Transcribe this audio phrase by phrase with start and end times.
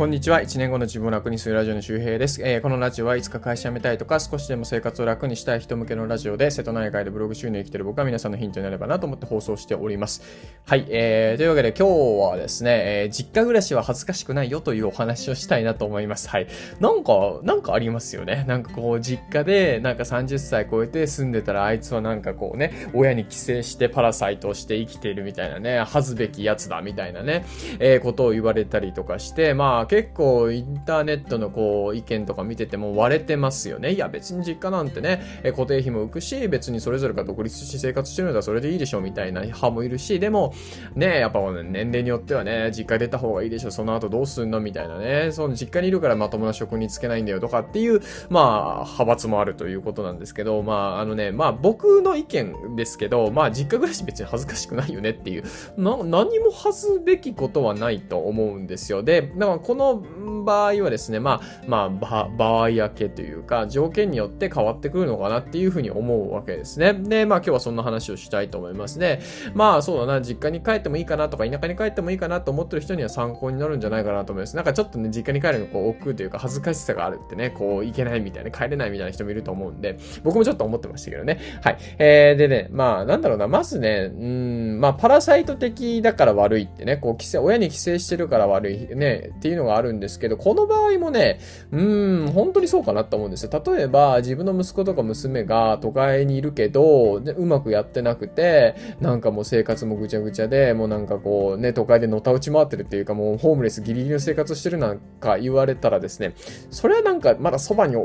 [0.00, 0.40] こんにちは。
[0.40, 2.40] 1年後の自分を楽にするラジオの周平です。
[2.42, 10.22] えー、このラジオはいつか会社辞めたいとか、少しでも生活を楽にしたい人向けのラジオで、瀬戸内海でブログ収入生きてる僕は皆さんのヒントになればなと思って放送しております。
[10.64, 10.86] はい。
[10.88, 16.30] えー、というわけで今日はですね、えー、実家暮らしは恥ずかしくないよというお話をしたいなと思います。
[16.30, 16.46] はい。
[16.80, 17.12] なんか、
[17.42, 18.46] なんかありますよね。
[18.48, 27.44] なんかこう、実家で、なんか30歳超えて住んでたら、あいつはなんかこうね、親に寄生してパラサイトをして生きているみたいなね、恥ずべきやつだみたいなね、
[27.80, 33.90] えー、ことを言われたりとかして、まあ結構イ、ンターネットのこう意見とか見てても割れてますよね。
[33.90, 40.54] いや別に実家なんてね、固定費も浮くし、別にそれぞれが独立し生活してるのはそれでいいでしょみたいな派もいるし、でも
[40.94, 55.42] ね、やっぱ年齢によってはね、実家出た方がいいでしょ、その後どうすんのみたいなね、その実家にいるからまともな職に就けないんだよとかっていう、まあ派閥もあるということなんですけど、まああのね、まあ僕の意見ですけど、まあ実家暮らし別に恥ずかしくないよねっていう、
[55.76, 56.04] 何
[56.38, 59.02] も恥ずべきことはないと思うんですよ。
[59.02, 66.94] で、だからこのの場合はですね、まあ、まあ、場合明けというか、条件によって変わってくるのかなっていうふうに思うわけですね。
[66.94, 69.20] で、まあ今日はそんな話をしたいと思いますね。
[69.54, 74.56] まあそうだな、実家に帰ってもいいかなとか、田舎に帰ってもいいかなと思ってる人には参考になるんじゃないかなと思います。
[74.56, 81.38] なんかちょっとね、実家に帰るのこう、億劫というか恥ずかしさがあるってね、こう、行けないみたいな、帰れないみたいな人もいると思うんで、僕もちょっと思ってましたけどね。
[81.62, 81.78] はい。
[81.98, 91.40] えー、でね、まあなんだろうな、まずね、うん、まあパラサイト的だから悪いってね、こう、帰省、親に帰省してるから悪いね、っていうのががあるんですけど、この場合もね、
[91.72, 93.62] うん、本当にそうかなと思うんですよ。
[93.66, 106.34] 例えば、自分の息子とか娘が都会にいるけど、うまくやってなくて、なんかもう生活もぐちゃぐちゃで、もうなんかこうね、都会でのたうち回ってるっていうか、もうホームレスギリギリの生活してるなんか言われたらですね、
[106.70, 107.96] それはなんかまだそばに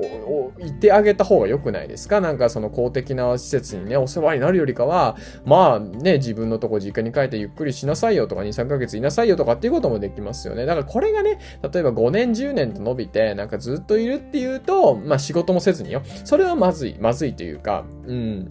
[0.60, 2.22] いてあげた方が良くないですか？
[2.22, 10.66] なんかその公的な施設にね、お世話になるよりかは、まあね、自分のとこ実家に帰ってゆっくりしなさいよとか、2、3ヶ月いなさいよとかっていうこともできますよね。
[10.66, 16.02] だからこれがね、例えば5年、10年と伸びて、なんかずっといるっていうと、まあ仕事もせずによ。
[16.24, 18.50] それはまずい、まずいというか、うん。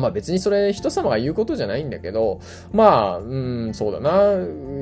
[0.00, 2.40] まあ別にそれ人様が言うことじゃないんだけど、
[2.72, 3.22] まあ、う
[3.68, 4.36] ん、そうだな。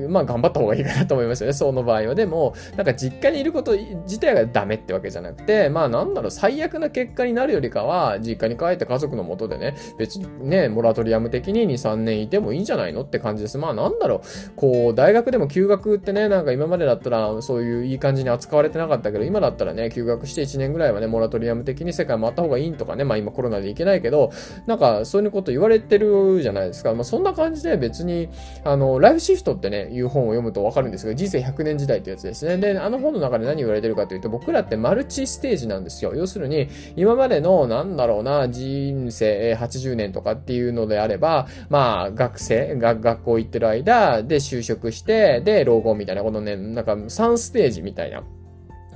[0.09, 1.53] まあ頑張った方がいいかなと思いますよね。
[1.55, 2.15] その場合は。
[2.15, 13.59] でも、なんか実家にいること自体がダメってわけじゃなくて、まあなんだろう、最悪な結果になるよりかは、実家に帰って家族のもとでね、別にね、モラトリアム的に2、3年いてもいいんじゃないのって感じです。
[13.59, 14.21] まあなんだろう、
[14.57, 24.31] こう、大学でも休学ってね、なんか今までだったらそういういい感じに扱われてなかったけど、今だったらね、休学して1年ぐらいはね、モラトリアム的に世界回った方がいいんとかね、まあ今コロナで行けないけど、
[24.67, 26.95] なんかそういうこと言われてるじゃないですか。
[26.95, 28.29] まあそんな感じで別に、
[28.65, 32.59] あの、ライフシフトってね、いう本を読むとわかるんですが、人生100年時代ってやつですね。
[32.59, 36.15] で、あの本の中で何言われてるかというと、僕らってマルチステージなんですよ。
[36.15, 48.23] 要するに、今までの、なんだろうな、人生80年とかっていうのであれば、まあ、学生、が学校行ってる間で就職して、で、老後みたいな、このね、なんか3ステージみたいな。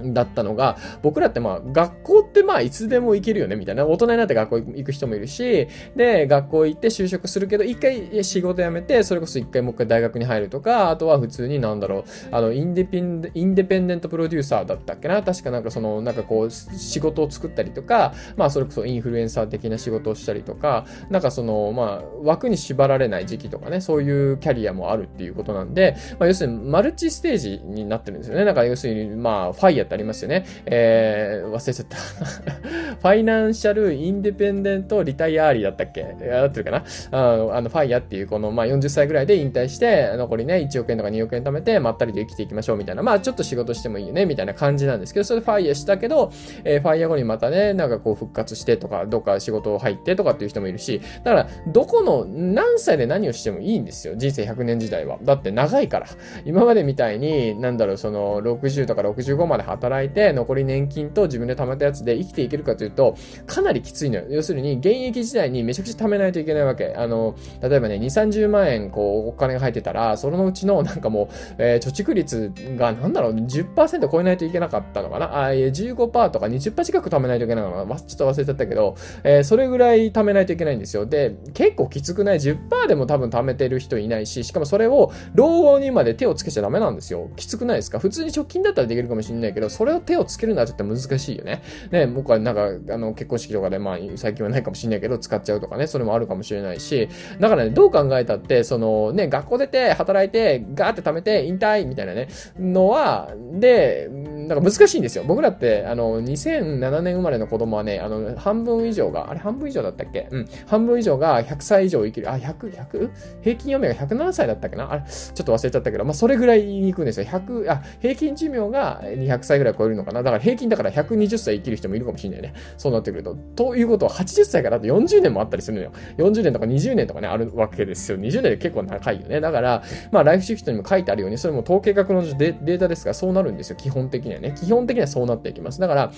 [0.03, 3.86] だったのが、僕らってまあ、学校ってまあ、いつでも行けるよね、みたいな。
[3.86, 28.44] 大人になって学校行く人もいるし、で、学校行って就職するけど、一回仕事辞めて、それこそ一回もう一回大学に入るとか、あとは普通になんだろう、あの、インデペンインデペンデントプロデューサーだったっけな確かなんかその、なんかこう、仕事を作ったりとか、まあ、それこそインフルエンサー的な仕事をしたりとか、なんかその、まあ、枠に縛られない時期とかね、そういうキャリアもあるっていうことなんで、まあ、要するにマルチステージになってるんですよね。
[28.44, 30.44] なんか要するに、まあ、ファイヤーってありますよね。
[30.66, 31.97] えー、忘れちゃった
[32.99, 36.04] ファイナンシャルインデペンデントリタイアーリーだったっけ？
[36.04, 36.84] 合ってるかな？
[37.10, 46.31] ああの、ファイヤーっていうこの、まあ、40歳ぐらいで引退して、残りね、1億円とか2億円貯めて、まったりと生きていきましょうみたいな、まあ、ちょっと仕事してもいいよね、みたいな感じなんですけど、それでファイヤーしたけど、
[46.65, 54.15] えー、ファイヤー後にまたね、なんかこう復活してとか、どっか仕事を入ってとかっていう人もいるし、だから、どこの、何歳で何をしてもいいんですよ。
[54.16, 55.19] 人生100年時代は。
[55.22, 56.06] だって長いから。
[56.44, 63.15] 今までみたいに、なんだろう、その、60とか65まで働働いて、残り年金と自分で貯めたやつで生きていけるかというと、
[63.47, 64.25] かなりきついのよ。
[64.28, 66.94] 要するに、現役時代にめちゃくちゃ貯めないといけないわけ。
[66.97, 81.06] あの、例えばね、2、30万円、こう、お金が入ってたら、そのうちの、なんかもう、えー、貯蓄率が、なんだろう、10%超えないといけなかったのかなあ、いえ、15%とか20%近く貯めないといけないのかなちょっと忘れちゃったけど、えー、それぐらい貯めないといけないんですよ。
[81.06, 87.31] で、結構きつくない ?10% でも多分貯めてる人いないし、しかもそれを老後にまで手をつけちゃダメなんですよ。
[87.37, 87.99] きつくないですか？
[87.99, 91.62] 普通に貯金だったらできるかもしれないけど、それを手をつけるのはちょっと難しいよね。
[91.91, 97.09] ね、僕はなんか、あの、結婚式とかで、まあ、最近はないかもしれないけど、使っちゃうとかね、それもあるかもしれないし、
[97.41, 102.29] だからね、どう考えたって、その、ね、学校出て、働いて、ガーって貯めて、引退みたいなね、
[102.59, 104.09] のは、で、
[104.49, 105.25] なんか難しいんですよ。
[105.25, 110.29] 僕らって、あの、2007年生まれの子供はね、あの、半分以上が、あれ半分以上だったっけ？
[110.31, 110.49] うん。
[110.67, 112.31] 半分以上が100歳以上生きる。
[112.31, 113.11] あ、100、100?
[113.43, 114.91] 平均余命が107歳だったっけな？
[114.91, 117.27] あれ、ちょっと忘れちゃったけど、まあ、それぐらいに行くんですよ。
[117.27, 120.23] 100、あ、平均寿命が200歳ぐらい超えるのかな？
[120.23, 122.55] だから平均だから120歳生きる人もいるかもしれないね。
[122.77, 123.37] そうなってくると。
[123.55, 125.93] ということは、80歳からあと40年もあったりするのよ。
[126.17, 128.19] 40年とか20年とかね、あるわけですよ。
[128.19, 129.41] 20年で結構長いよね。
[129.41, 133.77] だから、まあ、ライフシフトにも書いてあるように、それも統計学のデータですが、そうなるんですよ。
[133.77, 134.55] 基本的にはね。
[134.58, 135.81] 基本的にはそうなっていきます。
[135.81, 136.12] だから、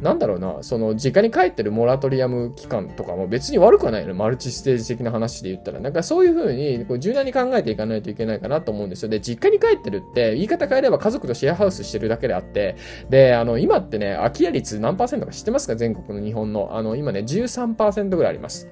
[0.00, 4.14] なんだろうな、その、実家に帰ってるモラトリアム期間とかも別に悪くはないよね。
[4.14, 5.80] マルチステージ的な話で言ったら。
[5.80, 9.08] なんかそういうふうに、こう柔軟に考えていかないといけないかなと思うんですよ。
[9.08, 12.76] で、実家に帰ってるって、言い方変えれば家族とシェアハウスしてるだけであって、
[13.10, 15.76] で、あの、今ってね、空き家率何パーセントか知ってますか？
[15.76, 16.70] 全国の日本の。
[16.72, 18.68] あの、今ね、13%ぐらいあります。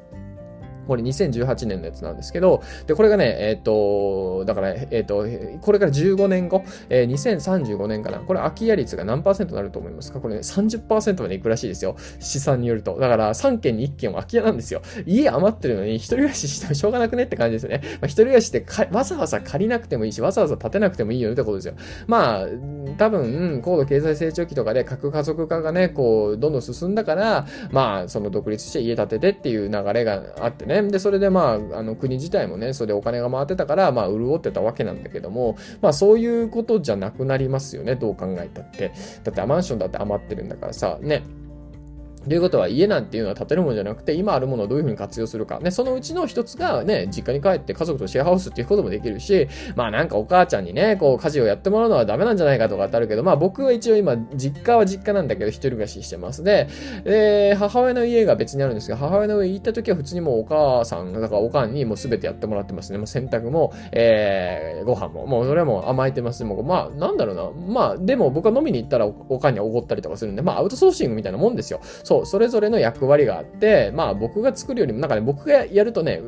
[0.86, 5.26] これ2018年のやつなんですけど、で、これがね、えっ、ー、と、だから、えっ、ー、と、
[5.60, 8.18] これから15年後、えー、2035年かな。
[8.18, 10.20] これ空き家率が何パーセントになると思いますか？
[10.20, 11.96] これね、30%までいくらしいですよ。
[12.20, 12.98] 試算によると。
[12.98, 14.82] だから3件に1件は空き家なんですよ。
[15.06, 17.80] 家余ってるのに一人暮らししてもしょうがなくねって感じですよね。
[17.84, 21.74] まあ、一人暮らしってわざわざ借りなくてもいいし、わざわざ建てなくてもいいよねってことですよ。
[22.06, 22.46] まあ、
[22.98, 30.75] 多分、高度経済成長期とかで核家族化がね、こう、どんどん進んだから、まあ、その独立して家建ててっていう流れがあってね。
[30.82, 30.90] ね。
[30.90, 38.93] で、それでまあ、あの国自体もね、それでお金が回ってたから、まあ、潤ってたわけなんだけども、まあ、そういうことじゃなくなりますよね、どう考えたって。
[39.25, 41.23] だってマンションだって余ってるんだからさ、ね。
[42.28, 45.61] ということは家なんていうのは建てるものじゃなくて今あるものをどういうふうに活用するか。
[45.61, 56.43] ね、そのうちの一つがね、実家に帰って家族とシェアハウスっていうこともできるし、まあなんかお母ちゃんにね、こう家事をやってもらうのはダメなんじゃないかとかってあるけど、まあ僕は一応今実家は実家なんだけど一人暮らししてます。
[56.43, 56.69] で、
[57.05, 62.99] で、母親の家が別にあるんですが、母親の家行った時は普通にもうお母さん、だからおかんにもう全てやってもらってますね。
[62.99, 66.44] もう洗濯も、えー、ご飯も、もうそれはもう甘えてます。
[66.44, 67.50] もうまあなんだろうな。
[67.72, 71.81] まあでも僕は飲みに行ったらおかんにおごったりとかするんで、まあアウトソーシングみたいなもんですよ。
[72.05, 76.20] そう、それぞれの役役割があって、まあ僕が作るよりも、なんかね、僕がやるとね、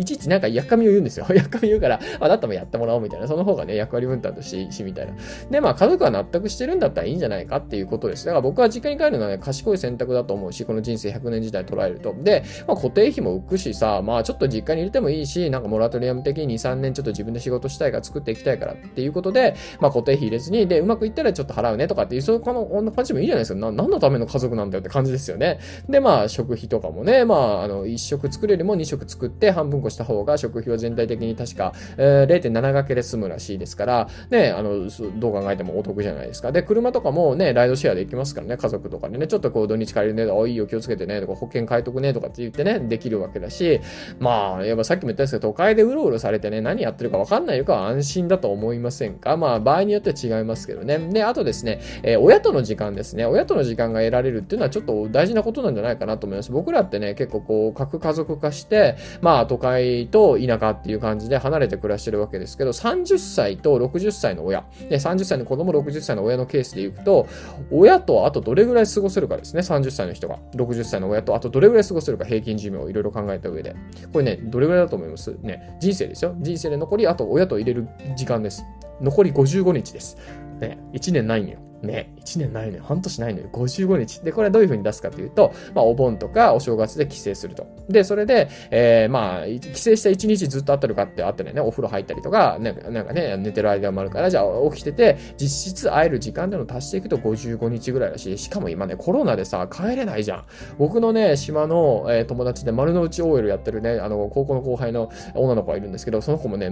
[0.00, 1.26] いちいちなんかやっかみを言うんですよ。
[1.34, 3.28] やっかみ言うから、あ、だったらやってもらおうみたいな。
[3.28, 5.12] その方がね、役割分担としていいし、みたいな。
[5.50, 8.24] で、まあ、家族は納得してるんだったらいいんじゃないかっていうことです。
[8.24, 12.14] だから僕は実家に帰るのはね、賢い選択だと思うし、この人生100年時代捉えると。
[12.22, 23.60] で、まあ、固定費も浮くしさ、まあ、ちょっと実家に入れてもいいし、なんかモラトリアム的に2、3年ちょっと自分で仕事したいから作っていきたいからっていうことで、まあ、固定費入れずに、で、うまくいったらちょっと払うねとかっていう、そういうこの、こんな感じもいいじゃないですか。
[23.60, 25.58] な、何のための家族なんだよって感じですよね。
[25.88, 34.88] で、まあ、食費とかもね、まあ、あの、1食作れるも2食作って半分こした方が食費は全体的に確か、えー、0.7掛けで済むらしいですから、ね、あの、
[35.18, 36.52] どう考えてもお得じゃないですか。
[36.52, 43.80] で、車とかもね、ライドシェアで行きますからね、家族とかでね、ちょっとこう土日帰るね、おいいよ気をつけてね、とか保険変えとくね、とかって言ってね、できるわけだし、
[44.18, 50.98] まあ、やっぱさっきも言ったんですけど、都会でうろうろされてね、何やってるかわかんないよかは安心だと思いませんかまあ、場合によっては違いますけどね。
[50.98, 53.26] で、あとですね、えー、親との時間ですね。
[53.26, 56.52] 親との時間が得られるっていうのはちょっと大事なことなんじゃないかなと思います。
[56.52, 59.79] 僕らってね、結構こう、核家族化して、まあ、都会
[60.10, 67.26] と田舎っていう感じで離れて暮らしてるわけですけど、30歳と60歳の親、で30歳の子供、60歳の親のケースでいくと、
[67.70, 70.38] 親とあとどれぐらい過ごせるかですね、30歳の人が。
[70.54, 73.74] 60歳の親とあとどれぐらい過ごせるか、平均寿命をいろいろ考えた上で。
[74.12, 75.36] これね、どれぐらいだと思います？
[75.42, 76.34] ね、人生ですよ。
[76.38, 78.64] 人生で残り、あと親と入れる時間です。
[79.00, 80.16] 残り55日です。
[80.60, 81.58] ね、1年ないんよ。
[81.82, 82.84] ね、1年ないのよ。
[82.84, 83.48] 半年ないのよ。
[83.52, 84.20] 55日。
[84.20, 87.66] で、これどういうふうに出すかというと、まあ、お盆とかお正月で帰省すると。
[87.88, 100.44] で、それで、えー、まあ、帰省した1日ずっと会ってるかってあってね、お風呂入ったりとか、なんかなんかね、寝てる間もあるから、じゃあ起きてて、実質会える時間での足していくと55日ぐらいだし、しかも今ね、コロナでさ、帰れないじゃん。
[100.78, 106.70] 僕のね、島の、えー、友達で丸の内 OL やってるね、あの、高校の後輩の女の子がいるんですけど、その子もね、あ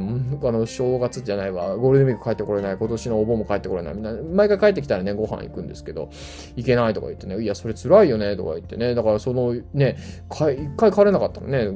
[0.53, 6.11] の、正月じゃないわ、ゴールデンウィーク帰ってこれない、今年のお盆も帰ってこれない、みんな、毎回帰ってきたらね、ご飯行くんですけど、
[6.57, 9.97] 行けないとか言ってね、いや、それ辛いよね、とか言ってね、だからそのね、
[10.31, 11.69] 一回帰れなかったのね、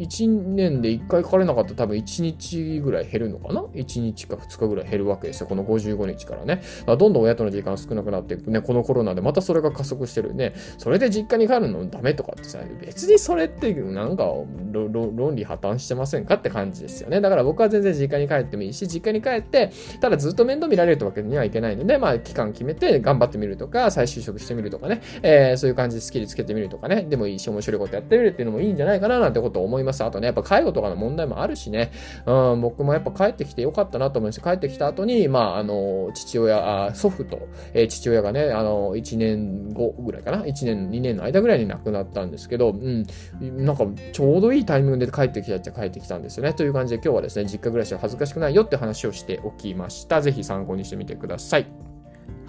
[0.00, 5.46] 1年で1回かかれなかったら多分1日ぐらい減るのかな ?1 日か2日ぐらい減るわけですよ。
[5.46, 6.62] この55日からね。
[6.86, 8.60] どんどん親との時間少なくなっていくね。
[8.60, 10.54] このコロナでまたそれが加速してるね。
[10.78, 14.24] それで実家に帰るのダメとかってさ、別にそれってなんか
[14.72, 17.20] 論理破綻してませんかって感じですよね。
[17.20, 29.89] だから僕は全然実家に帰ってもいいし、実家に帰って、ただずっと面倒見られるわけにはいけないので、まあ期間決めて頑張ってみるとか、再就職してみるとかね、えー、そういう感じでスキルつけてみるとかね、でもいいし面白いことやってみるっていうのもいいんじゃないかななんてことを思います。
[29.90, 31.90] あとね、やっぱ介護とかの問題もあるしね、
[32.26, 43.06] うん、僕もやっぱ帰ってきてよかったなと思います帰ってきた後に、まあ、あの、父親、あ祖父と、えー、父親がね、あの、1年後ぐらいかな、1年、2年の間ぐらいに亡くなったんですけど、うん、
[43.40, 46.52] なんかちょうどいいタイミングで帰ってきたっちゃ帰ってきたんですよね。
[46.52, 50.20] という感じで今日はですね、実家暮らしは恥ずかしくないよって話をしておきました。
[50.20, 51.66] ぜひ参考にしてみてください。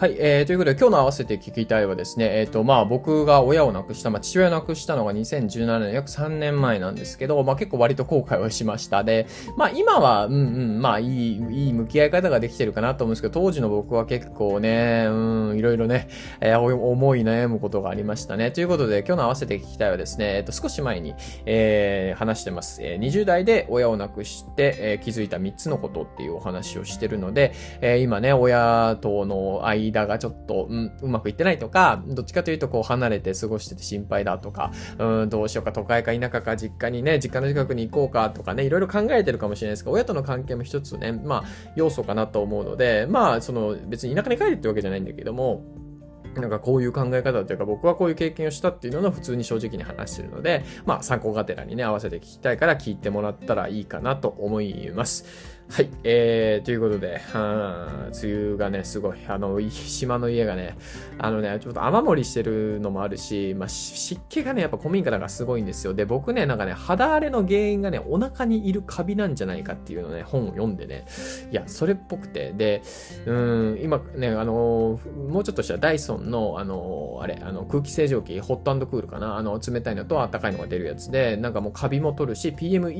[0.02, 9.04] はい、えー、ということで今日の合わせて聞きたいはですね、えっ、ー、と、まあ僕が親を亡くした、まあ父親を亡くしたのが2017年、約3年前なんですけど、まあ結構割と後悔をしました。
[9.04, 9.28] で、
[9.58, 10.38] まあ今は、うんう
[10.80, 16.08] ん、まあいい、いい向き合い方ができてるかなと思うんですけど、当時の僕は結構ね、うん、いろいろね、
[16.40, 18.50] えー、思い悩むことがありましたね。
[18.50, 21.14] ということで今日の合わせて聞きたいはですね、えっ、ー、と少し前に、
[21.46, 22.82] えー、話してます。
[22.82, 41.44] えー、20代で親を亡くして、えー、気づいた3つのことっていうお話をしてるので、えー、今ね、親との間がちょっと、うん、うまくいってないとか、どっちかというとこう離れて過ごしてて心配だとか、うん、どうしようか都会か田舎か実家にね、実家の近くに行こうかとかね、いろいろ考えてるかもしれないですが、親との関係も一つね、まあ、
[41.76, 45.64] 要素かなと思うので、まあ、その、別に田舎に帰るってわけじゃないんだけども、
[46.36, 55.26] なんかこういう考え方というか僕はこういう経験をしたっていうのを普通に正直に話してるので、まあ参考がてらにね合わせて聞きたいから聞いてもらったらいいかなと思います。
[55.72, 55.90] はい。
[56.04, 60.76] えー、ということで、は梅雨がね、すごい、あの、島の家がね、
[61.18, 65.94] あのね、ちょっと雨漏りしてるのもあるし、まあ、湿気がね、やっぱ古民家だからすごいんですよ。
[65.94, 71.06] で、僕ね、なんかね、肌荒れの原因がね、お腹にいるカビなんじゃないかっていうのね、本を読んでね、
[71.54, 72.82] いや、それっぽくて、で、
[73.26, 75.00] うん、今ね、あの、
[75.30, 82.92] もうちょっとしたダイソンの、あの、あれ、あの、空気清浄機、ホットクールかな、あの、冷たいのと暖かいのが出るやつで、なんかもうカビも取るし、PM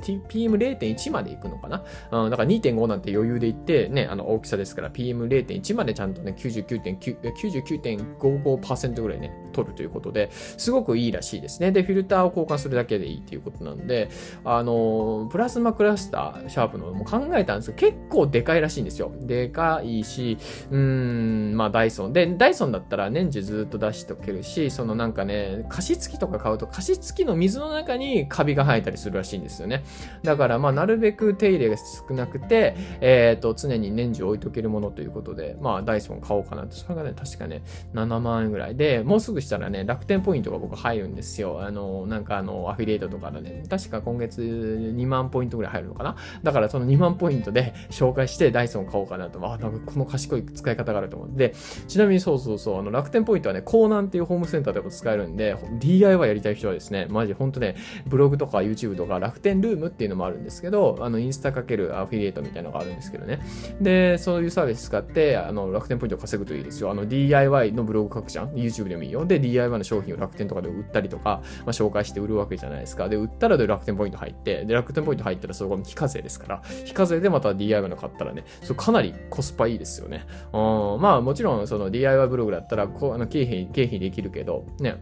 [0.00, 1.84] PM0.1 まで行くのかな？
[2.10, 11.72] うん、だから2.5なんて余裕でいって、ね、あの大きさですから PM0.1 までちゃんとね、99.99.55%ぐらいね、取るということで、すごくいいらしいですね。
[11.72, 14.08] で、フィルターを交換するだけでいいということなんで、
[14.44, 19.12] あの、プラズマクラスター、シャープのも考えたんですけど、結構でかいらしいんですよ。
[19.20, 20.38] でかいし、
[20.70, 22.12] うーん、まあダイソン。
[22.12, 29.82] で、ダイソンだったら年中ずっと出しておけるし、そのなんかね、加湿器とか買うと、加湿器の水の中にカビが生えたりするらしいんですよね。
[30.22, 36.76] だから、まあ、なるべく手入れが少なくて、えっ、ー、と、常に年中置いとけるものということで、まあ、ダイソン買おうかなと。
[36.76, 37.62] それがね、確かね、
[37.94, 41.62] 7万円ぐらいで、もうすぐしたらね、楽天ポイントが僕入るんですよ。
[41.62, 46.16] あの、なんかあの、アフィリエイトとかでね、確か今月2万ポイントぐらい入るのかな。
[46.42, 49.40] だからその2万ポイントで紹介してダイソン買おうかなと。
[49.44, 51.54] あ、なんかこの賢い使い方があると思って。
[51.88, 63.40] ちなみにそうそうそう、あの、楽天ポイントはね、コーナンっていうホームセンターでも使えるんで、DIY やりたい人はですね、マジほんとね、ブログとか YouTube とか楽天ルームっていうのもあるんですけど、あの、インスタかけるアフィリエイトみたいなのがあるんですけどね。
[63.80, 66.90] で、そういうサービス使って、あの、楽天ポイントを稼ぐといいですよ。
[66.90, 69.24] あの、DIY のブログ書くじゃん ?YouTube でもいいよ。
[69.24, 73.08] で、DIY の商品を楽天とかで売ったりとか、まあ、紹介して売るわけじゃないですか。
[73.08, 80.26] で、売ったらで楽天ポイント入って、で、楽天ポイント入ったらそこに非課税ですから、非課税でまた DIY の買ったらね、そかなりコスパいいですよね。
[80.52, 84.96] うん、まあもちろんその DIY ブログだったら、こ、あの、経費、経費できるけど、ね、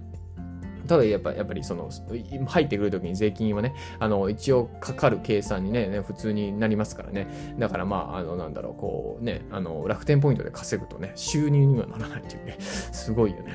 [0.88, 1.88] ただやっぱやっぱりその
[2.46, 7.28] 入ってくるときに税金はね、あの一応かかる計算にね、普通になりますからね。
[7.58, 13.52] だからまあ、あのなんだろう、こうね、あの楽天ポイントで稼ぐとね、収入にはならないというね、すごいよね。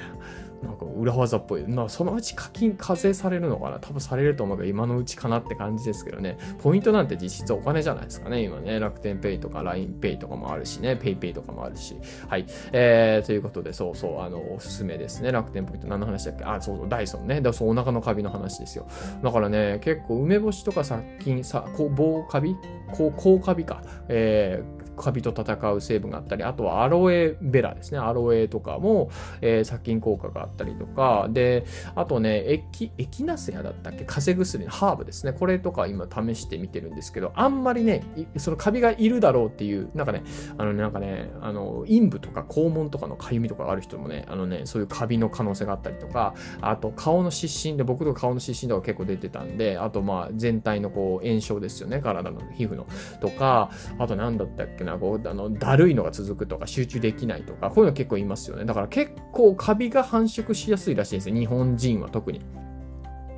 [0.63, 1.67] なんか裏技っぽい。
[1.67, 3.79] まあ、そのうち課金課税されるのかな？
[3.79, 6.37] 多分されると思うけど、今のうちかなって感じですけどね。
[6.61, 8.41] ポイントなんて実質お金じゃないですかね。
[8.43, 11.95] 今ね、楽天ペイとか LINEPay とかもあるしね、PayPay とかもあるし。
[12.27, 12.45] はい。
[12.71, 15.31] えー、ということで、そうそう、あの、おすすめですね。
[15.31, 15.87] 楽天ポイント。
[15.87, 16.43] 何の話だっけ？
[16.45, 17.41] あ、そうそう、ダイソンね。
[17.41, 18.87] だそう、お腹のカビの話ですよ。
[19.23, 22.55] だからね、結構梅干しとか殺菌、さ、こう棒カビ？
[22.91, 23.81] こう、高カビか。
[24.07, 27.99] えー、カビと戦う成分があったり、あとはアロエベラですね。
[27.99, 29.09] アロエとかも、
[29.41, 34.05] えー、殺菌効果があったりとか、で、あとね、エキ、エキナセアだったっけ？
[34.05, 35.33] 風邪薬のハーブですね。
[35.33, 38.03] これとか今試してみてるんですけど、あんまりね、
[38.37, 40.23] そのカビがいるだろうっていう、なんかね、
[40.57, 52.85] あのね、なんかね、あの、陰部とか肛門とかのかゆみとかある人もね、あのね、そういうカビの可能性があったりとか、あと顔の湿疹で、僕とか顔の湿疹とか結構出てたんで、あとまあ全体のこう炎症ですよね、体の皮膚の。
[53.21, 54.82] とか、あと何だったっけ？
[54.83, 58.65] な、こう、あの、だるいのが続くとか、集中できないとか、こういうの結構いますよね。
[58.65, 61.35] だから結構カビが繁殖しやすいらしいんですよ。
[61.35, 62.41] 日本人は特に。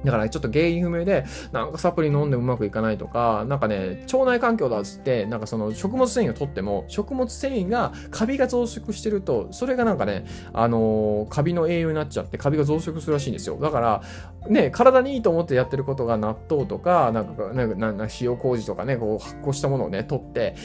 [0.05, 13.57] だからちょっと原因不明で、なんかサプリ飲んでうまくいかないとか、なんかね、腸内環境だっつって、なんかその食物繊維を取っても、食物繊維がカビが増殖してると、それがなんかね、あのー、カビの栄養になっちゃって、カビが増殖するらしいんですよ。
[13.57, 14.01] だから、
[14.49, 20.55] ね、体にいいと思ってやってることが納豆とか、なんか、なんかなんか塩麹とかね、こう発酵したものをね、取って、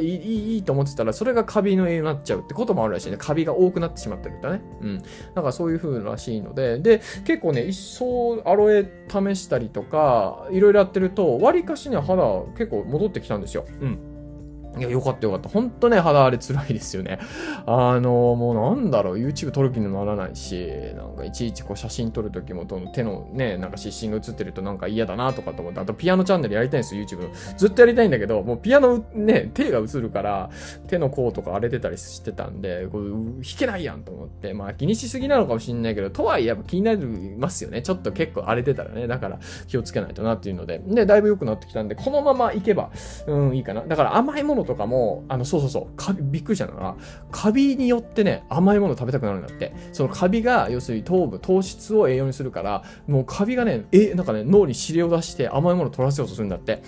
[0.00, 3.16] いい、いいと思ってたら、それがカビの栄養になっちゃうってこともあるらしいね。
[3.16, 4.60] カビが多くなってしまってるんだね。
[4.80, 5.02] うん。
[5.34, 12.22] だかそういう風らしいので、で、結構ね、一層アロエ試したりとか、いろいろやってると、わりかしね、肌
[12.56, 13.64] 結構戻ってきたんですよ。
[13.80, 13.98] うん。
[14.78, 15.48] いや、よかったよかった。
[15.48, 17.18] ほんとね、肌荒れ辛いですよね。
[17.66, 27.28] あの、もうなんだろう、YouTube 撮る気にならないし、なんかいちいちこう写真撮るときも、手のね、なんか湿疹が映ってるとなんか嫌だなとかと思って、あとピアノチャンネルやりたいんですよ、YouTube。
[27.56, 30.50] ずっとやりたいんだけど、もうピアノね、手が映るから、
[30.86, 36.98] 手の甲とか荒れてたりしてたんで、こう弾けないやんと思って、まあ気にしすぎなのかもしんないけど、とはいえやっぱ気になり
[37.38, 37.82] ますよね。
[37.82, 39.06] ちょっと結構荒れてたらね。
[39.06, 40.80] だから気をつけないとなっていうので。
[40.86, 42.90] で、だいぶ良くなってきたんで、このままいけば、
[43.26, 43.82] うん、いいかな。
[43.82, 46.94] だから甘いものとかも、あの、そうそうそう、かびっくりしたのが、
[47.32, 49.72] カビによってね、甘いもの食べたくなるんだって。
[49.92, 56.82] そのカビが、要するに糖分、糖質を栄養にするから、もうカビがね、え、なんかね、脳に指令を出して甘いものを取らせようとするんだって。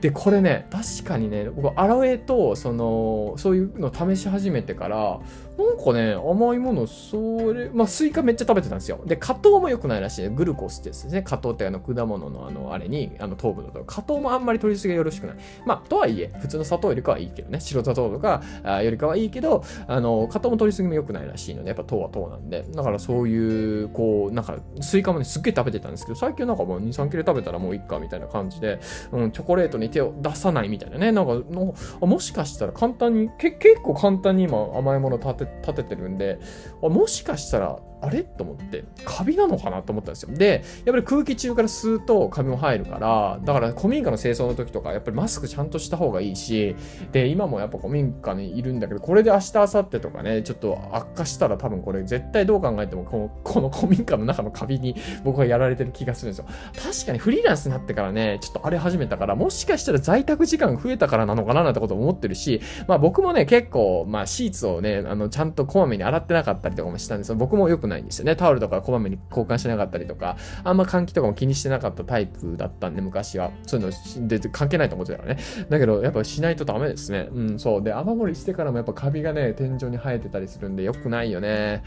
[0.00, 5.20] で、これね、確かにね、僕、アロエと、その、そういうの試し始めてから、
[5.58, 9.00] なんかね、甘いもの、それ、まあ、スイカめっちゃ食べてたんですよ。
[9.04, 10.28] で、果糖も良くないらしい。
[10.30, 11.22] グルコースですね。
[11.22, 13.84] 果糖ってあの、果物のあの、あれに、あの、糖分だと。
[13.84, 15.36] 果糖もあんまり取りすぎがよろしくない。
[15.66, 17.60] まあ、とはいえ、普通の砂糖よりかはいいけどね。
[17.60, 22.64] 白砂糖とかあよりかはいいけど、あの、果糖も取りすぎも良くないらしいので、やっぱ糖は糖なんで。
[22.74, 28.80] だからそういう、こう、なんか、スイカもね、すっげえ食べてたんですけど、最近なんかもう2、3切れ食べたらもういっか、みたいな感じで、
[29.12, 31.12] うん、チョコレートに手を出さないみたいなね。
[31.12, 36.38] なんか、のもしかしたら簡単に、け結構簡単に今甘いもの立て立ててるんで、
[36.80, 38.22] もしかしたらあれ？
[38.22, 39.82] と思って、カビなのかな？
[39.82, 40.34] と思ったんですよ。
[40.34, 46.76] で、やっぱり空気中から吸うとカビも入るから、だから古民家の清掃の時とか、やっぱりマスクちゃんとした方がいいし、
[47.12, 56.46] で、今もやっぱ古民家にいるんだけど、これで明日、明後日とかね、ちょっと悪化したら多分これ絶対どう考えてもこの、この古民家の中のカビに 僕はやられてる気がするんですよ。
[56.82, 67.36] 確かにフリーランスになってからね、ちょっと荒れ始めたから、もしかしたら在宅時間増えたからなのかななんてこと思ってるし、まあ僕もね、結構、まあシーツをね、あの、ちゃんとこまめに洗ってなかったりとかもしたんですよ。
[67.36, 68.36] 僕も良くないんですよね。
[68.36, 73.50] タオルとかこまめに交換してなかったりとか、あんま換気とかも気にしてなかったタイプだったんで、昔は。
[73.66, 75.40] そういうので関係ないと思ってたからね。
[75.68, 77.28] だけど、やっぱしないとダメですね。
[77.32, 77.82] うん、そう。
[77.82, 81.82] で、雨漏りしてからもやっぱカビがね、天井に生えてたりするんで、良くないよね。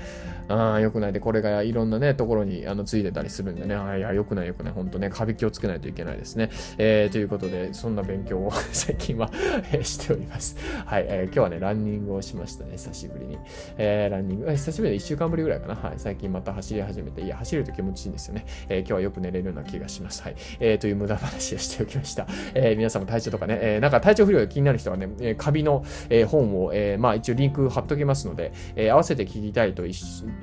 [0.49, 3.75] ああ、良くないで、これがいろんなね、ところにあのついてたりするんでね。
[3.75, 4.73] あいや、良くない良くない。
[4.73, 6.49] ほんとね、カビ気をつけないといけないですね。
[6.77, 9.31] えー、ということで、そんな勉強を 最近は
[9.81, 10.57] しております。
[10.85, 13.37] はい、えー、今日はね、ランニングをしましたね、久しぶりに。
[13.77, 15.75] えー、ランニング、久しぶりで1週間ぶりぐらいかな。
[15.75, 18.45] はい、最近また走り始めて、いや、走ると気持ちいいんですよね。
[18.69, 20.23] えー、今日はよく寝れるような気がします。
[20.23, 20.35] はい。
[20.59, 22.27] えー、という無駄話をしておきました。
[22.53, 29.83] え、皆さんも体調とかね、え、なんか体調不良が気になる人はね、え、カビの、え、本を、え、まあ一応リンク貼っときますので、え、合わせて聞きたいと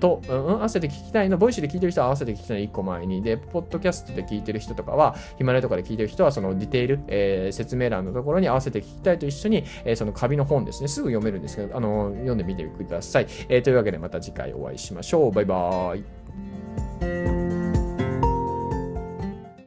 [0.01, 13.27] と、うん、合わせて聞きたいの、 Voicy で聞いてる人は合わせて聞きたいの1個前に、で、ポッドキャストで聞いてる人とかは、ヒマラヤとかで聞いてる人は、そのディテール、えー、説明欄のところに合わせて聞きたいと一緒に、えー、そのカビの本ですね、すぐ読めるんですけど、あの、読んでみてください。
[13.49, 15.33] えー、というわけでまた次回お会いしましょう。
[15.41, 16.20] バイバーイ。